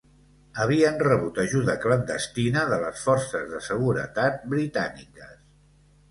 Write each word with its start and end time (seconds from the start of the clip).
Havien 0.61 0.95
rebut 1.07 1.35
ajuda 1.41 1.75
clandestina 1.83 2.63
de 2.71 2.79
les 2.83 3.03
forces 3.09 3.45
de 3.51 3.59
seguretat 3.67 4.39
britàniques. 4.55 5.37